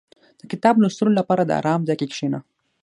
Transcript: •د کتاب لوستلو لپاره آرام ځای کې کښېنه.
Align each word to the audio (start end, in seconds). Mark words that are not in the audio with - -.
•د 0.39 0.41
کتاب 0.51 0.75
لوستلو 0.81 1.17
لپاره 1.19 1.55
آرام 1.59 1.81
ځای 1.87 1.95
کې 1.99 2.07
کښېنه. 2.11 2.39